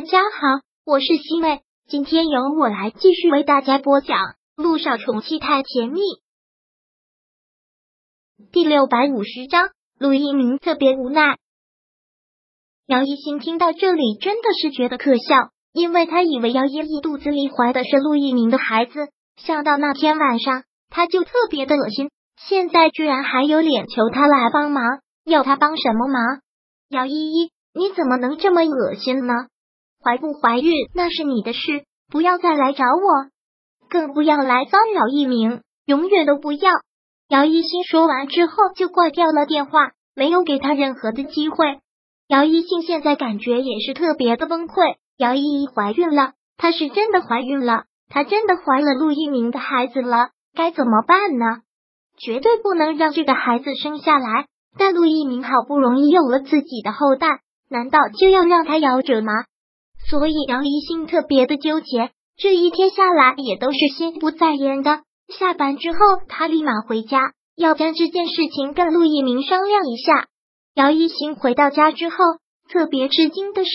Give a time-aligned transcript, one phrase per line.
[0.00, 4.16] 大家好，我是西妹，今天由我来继续为大家播讲
[4.56, 6.00] 《陆少宠妻太甜蜜》
[8.50, 9.68] 第六百五十章。
[9.98, 11.36] 陆一鸣特别无奈。
[12.86, 22.10] 姚一新听到这里，真的是觉得可笑，因为他以为姚依依肚子里怀的是陆一鸣的孩子，想到那天晚上，他就特别的恶心。
[22.38, 24.82] 现在居然还有脸求他来帮忙，
[25.26, 26.40] 要他帮什么忙？
[26.88, 29.34] 姚依依，你怎么能这么恶心呢？
[30.02, 33.28] 怀不怀孕那是你的事，不要再来找我，
[33.90, 36.70] 更不要来骚扰一鸣，永远都不要。
[37.28, 41.80] 姚一新说完之后就挂掉了电话，没有给他任何的机会。
[42.28, 44.96] 姚一新现在感觉也是特别的崩溃。
[45.18, 51.58] 姚依依怀孕了，她是真的怀孕了，她真的怀了陆一鸣的孩子了，该怎么办呢？
[52.18, 54.46] 绝对不能让这个孩子生下来。
[54.78, 57.28] 但陆一鸣好不容易有了自己的后代，
[57.68, 59.32] 难道就要让他夭折吗？
[60.10, 65.02] 所以杨一心特别的纠结，这一天下来也都是心不在焉的。
[65.28, 70.26] 下班之后，他立马回家，要将这件事情跟陆一鸣商量一下。
[70.74, 72.16] 姚一新回到家之后，
[72.68, 73.70] 特别吃惊的是，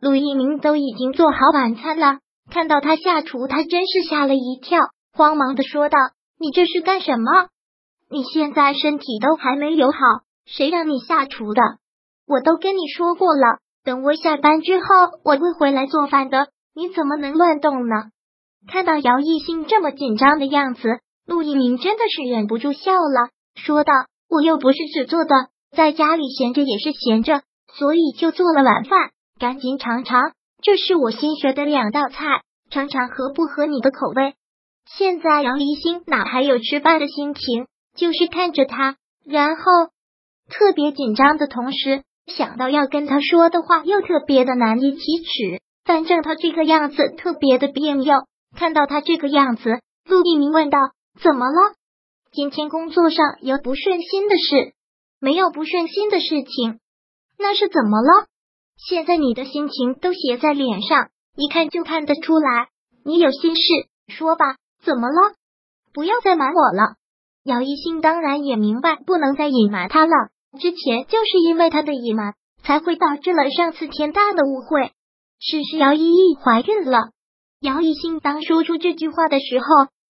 [0.00, 2.18] 陆一鸣都已经做好晚餐了。
[2.50, 4.80] 看到他下厨，他真是吓了一跳，
[5.12, 5.98] 慌忙的说道
[6.40, 7.30] ：“你这是干什么？
[8.10, 9.98] 你现在身体都还没有好，
[10.46, 11.62] 谁让你下厨的？
[12.26, 14.84] 我都跟你说过了。”等我下班之后，
[15.22, 16.48] 我会回来做饭的。
[16.74, 17.94] 你怎么能乱动呢？
[18.66, 23.92] 看到姚艺兴这么紧张的样子，陆一鸣真的是忍不住笑了，说道
[24.28, 25.36] ：“我又不是只做的，
[25.70, 27.42] 在家里闲着也是闲着，
[27.78, 34.34] 所以就做了晚饭，赶紧尝尝，这是我新学的两道菜，尝尝合不合你的口味。”
[34.98, 39.62] 现在姚一兴哪还有吃饭的心情，就是看着他，然后
[40.50, 42.02] 特别紧张的同时。
[42.26, 45.60] 想到要跟他说的话，又特别的难以启齿。
[45.84, 48.14] 反正他这个样子特别的别扭。
[48.56, 50.78] 看到他这个样子，陆一鸣问道
[51.20, 51.74] ：“怎么了？
[52.32, 54.72] 今天工作上有不顺心的事？
[55.20, 56.80] 没有不顺心的事情，
[57.38, 58.26] 那是怎么了？
[58.76, 62.68] 现在你的心情都写在脸上，一看就看得出来，
[63.04, 63.62] 你有心事。
[64.08, 65.34] 说吧，怎么了？
[65.92, 66.94] 不要再瞒我了。”
[67.44, 70.30] 姚一兴当然也明白，不能再隐瞒他了。
[70.58, 74.92] 之前就是因为他的隐瞒，才会导致了上次天大的误会。
[75.38, 77.10] 是是姚依依怀孕了，
[77.60, 79.66] 姚一兴当说出这句话的时候，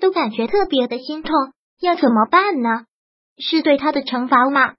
[0.00, 1.32] 都感觉特别的心痛。
[1.80, 2.84] 要怎么办呢？
[3.38, 4.74] 是对他的惩罚吗？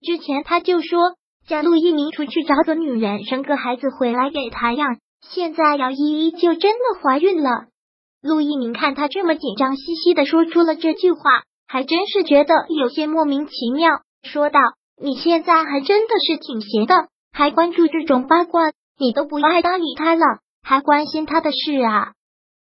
[0.00, 1.16] 之前他就说
[1.48, 4.98] 叫陆一鸣出去找个女人生个孩子回来给他养。
[5.28, 7.50] 现在姚依依就真的怀孕了。
[8.22, 11.20] 陆一鸣看他这么紧张兮兮的说出了这句话，
[11.66, 13.90] 还真是觉得有些莫名其妙，
[14.22, 14.60] 说道。
[15.00, 20.24] 你现在还真的是挺邪的，还关注这种八卦，你都不爱搭理他了，
[20.62, 22.12] 还关心他的事啊？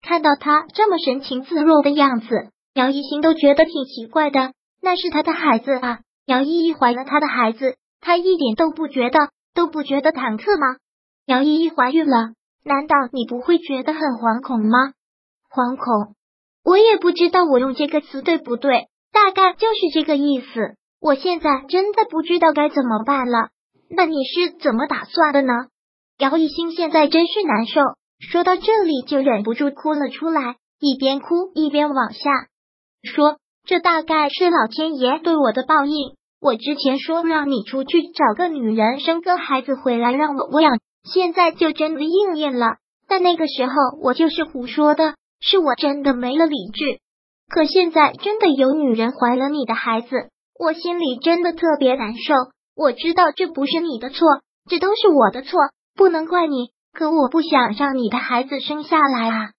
[0.00, 2.26] 看到他这么神情自若的样子，
[2.75, 4.53] 姚一新都觉得挺奇怪的。
[4.81, 10.78] 那是他的孩子啊，姚依依怀了他的孩子，他一点都不觉得，都不觉得忐忑吗？
[11.26, 12.32] 姚依依怀孕了，
[12.64, 14.94] 难道你不会觉得很惶恐吗？
[15.49, 16.16] 惶恐，
[16.64, 20.76] 我也不知道我用这个词对不对，大概就是这个意思。
[21.02, 23.48] 我现在真的不知道该怎么办了，
[23.90, 25.52] 那你是怎么打算的呢？
[26.18, 27.80] 姚一兴现在真是难受，
[28.20, 32.30] 说到这里就忍不住哭了出来，一边哭一边往下
[33.02, 36.14] 说：“这大概是老天爷对我的报应。
[36.40, 42.76] 我之前说让你出去找个女人生个孩子回来让我我养，现在就真的应验了。
[43.08, 47.00] 但那个时候我就是胡说的，是我真的没了理智。
[47.48, 50.28] 可现在真的有女人怀了你的孩子。”
[50.62, 52.34] 我心里真的特别难受，
[52.76, 54.28] 我知道这不是你的错，
[54.70, 55.58] 这都是我的错，
[55.96, 56.68] 不能怪你。
[56.92, 59.50] 可我不想让你的孩子生下来啊！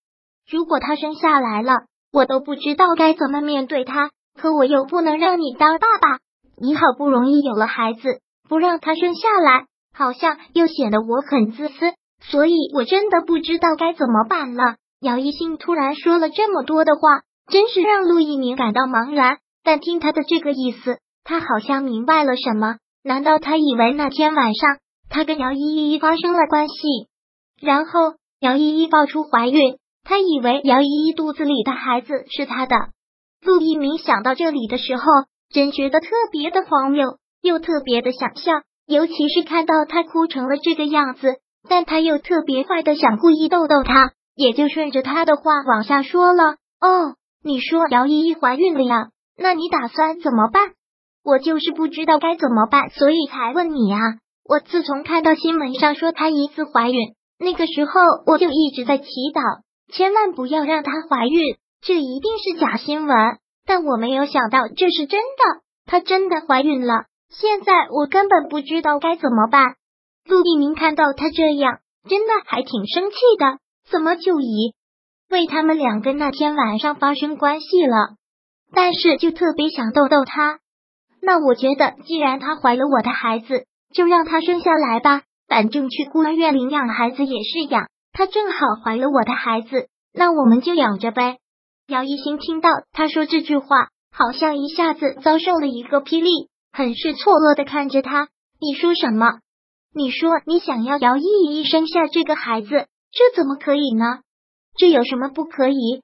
[0.49, 1.73] 如果他生下来了，
[2.13, 4.11] 我都不知道该怎么面对他。
[4.39, 6.19] 可我又不能让你当爸爸，
[6.55, 11.73] 你好不容易有了孩子，不让他生下来，好像又显得我很自私。
[12.21, 14.75] 所以我真的不知道该怎么办了。
[15.01, 19.39] 姚一兴突然说了这么多的话，真是让陆一鸣感到茫然。
[19.63, 22.77] 但听他的这个意思，他好像明白了什么。
[23.03, 24.77] 难道他以为那天晚上
[25.09, 26.73] 他跟姚依依发生了关系，
[27.61, 32.75] 然后姚依依爆出怀孕，他以为姚依依肚子里的孩子是他的？
[33.41, 35.03] 陆一鸣想到这里的时候，
[35.49, 38.51] 真觉得特别的荒谬，又特别的想笑。
[38.85, 41.37] 尤其是看到他哭成了这个样子，
[41.69, 46.55] 但他又特别坏的想故意逗逗他，也就顺着他的话往下说了。
[46.81, 49.09] 哦，你说姚依依怀孕了呀？
[49.37, 50.73] 那你打算怎么办？
[51.23, 53.99] 我就是不知道该怎么办，所以才问你啊。
[54.43, 57.91] 我自从看到新闻上说她疑似怀孕，那个时候
[58.27, 63.15] 我就一直在祈祷，千万不要让她怀孕，这一定是假新闻。
[63.65, 67.05] 但我没有想到这是真的，她真的怀孕了。
[67.29, 69.75] 现在我根本不知道该怎么办。
[70.27, 73.59] 陆一鸣看到他这样，真的还挺生气的。
[73.89, 74.73] 怎么就以
[75.29, 78.15] 为他们两个那天晚上发生关系了？
[78.73, 80.59] 但是就特别想逗逗他。
[81.21, 85.21] 那我觉得，既然她怀了我的孩子，就让她生下来吧。
[85.47, 91.37] 反正去孤儿院领养孩子也是养，她正好怀了我的孩子，那我们就养着呗。
[91.87, 98.29] 姚一新听到他说这句话，好像一下子遭受了一个霹雳，很是错愕的看着他。
[98.59, 99.39] 你说什么？
[99.93, 104.21] 你说你想要姚依依生下这个孩子，这怎么可以呢？
[104.77, 106.01] 这有什么不可以？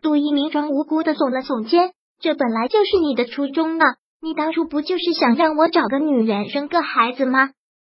[0.00, 1.92] 杜一鸣装无辜的耸了耸肩，
[2.26, 3.84] 这本来就是你的初衷呢。
[4.20, 7.50] 你当初不就是想让我找个女人生个孩子吗？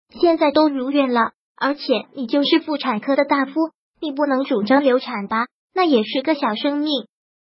[0.08, 1.82] 现在都如愿了，而且
[2.14, 3.52] 你就是妇产科的大夫，
[4.00, 5.48] 你不能主张流产吧？
[5.74, 6.88] 那也是个小生命。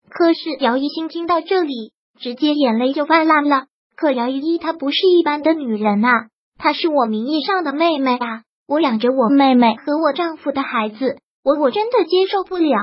[0.09, 3.67] 可是姚一新听到这里，直接眼泪就泛滥了。
[3.95, 12.79] 可姚依依她不是一般的女人啊，她是我名义上的妹妹啊，我养着我妹妹和我丈夫的孩子，我我真的接受不了。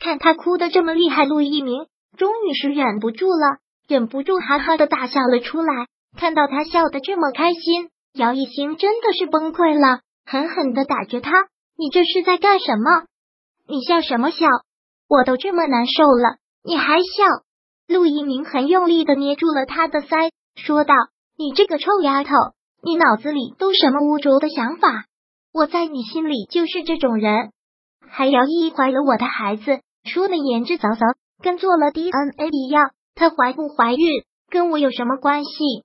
[0.00, 1.86] 看她哭的这么厉害，陆一鸣
[2.16, 5.86] 终于是忍不住了，忍不住哈哈的大笑了出来。
[6.16, 11.32] 看到她笑得这么开心，姚一星真的是崩溃了，狠狠的打着他
[11.78, 13.06] ：“你这是在干什么？
[13.66, 14.46] 你笑什么笑？
[15.08, 17.24] 我都这么难受了，你还笑？”
[17.88, 20.94] 陆一鸣很用力的捏住了他的腮，说道
[21.36, 22.30] ：“你这个臭丫头，
[22.82, 25.06] 你脑子里都什么污浊的想法？
[25.52, 27.50] 我在你心里就是这种人。
[28.06, 32.92] 还姚一怀了我的孩子，说的言之凿凿，跟做了 DNA 一样。
[33.14, 35.84] 她怀不怀孕跟我有什么关系？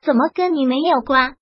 [0.00, 1.36] 怎么跟你没有关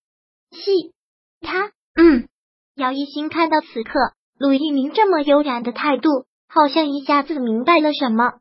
[0.51, 0.95] 系？
[1.41, 1.73] 他……
[1.95, 2.29] 嗯。”
[2.75, 3.99] 姚一新看到此刻
[4.39, 8.41] 陆一鸣这么悠然的态度，好像一下子明白了什么。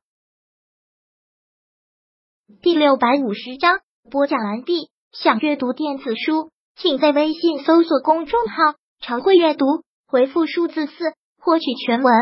[2.62, 3.80] 第六百五十章
[4.10, 4.90] 播讲完毕。
[5.12, 9.66] 想阅读电子书，请在微信搜索公众号“常会阅读”，
[10.06, 10.94] 回复数字四
[11.40, 12.14] 获取全文。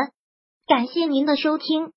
[0.66, 1.92] 感谢您的收听。